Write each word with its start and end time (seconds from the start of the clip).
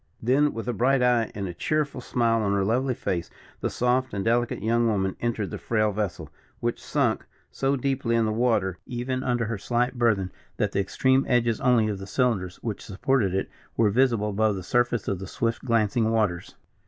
Then 0.19 0.51
with 0.51 0.67
a 0.67 0.73
bright 0.73 1.03
eye 1.03 1.29
and 1.35 1.47
a 1.47 1.53
cheerful 1.53 2.01
smile 2.01 2.41
on 2.41 2.53
her 2.55 2.65
lovely 2.65 2.95
face, 2.95 3.29
the 3.59 3.69
soft 3.69 4.15
and 4.15 4.25
delicate 4.25 4.63
young 4.63 4.87
woman 4.87 5.15
entered 5.19 5.51
the 5.51 5.59
frail 5.59 5.91
vessel, 5.91 6.31
which 6.59 6.81
sunk 6.83 7.23
so 7.51 7.75
deeply 7.75 8.15
in 8.15 8.25
the 8.25 8.31
water, 8.31 8.79
even 8.87 9.21
under 9.23 9.45
her 9.45 9.59
slight 9.59 9.93
burthen, 9.99 10.31
that 10.57 10.71
the 10.71 10.79
extreme 10.79 11.23
edges 11.29 11.61
only 11.61 11.87
of 11.87 11.99
the 11.99 12.07
cylinders 12.07 12.55
which 12.63 12.83
supported 12.83 13.35
it 13.35 13.47
were 13.77 13.91
visible 13.91 14.29
above 14.31 14.55
the 14.55 14.63
surface 14.63 15.07
of 15.07 15.19
the 15.19 15.27
swift 15.27 15.63
glancing 15.63 16.09
waters. 16.09 16.55